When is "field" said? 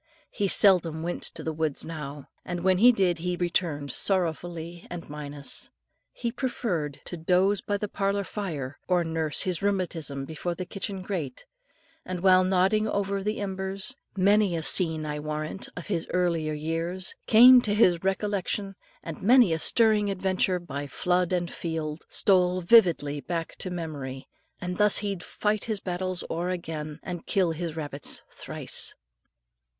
21.51-22.05